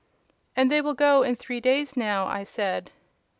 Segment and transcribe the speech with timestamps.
[0.55, 2.89] "And they will go in three days now?" I said.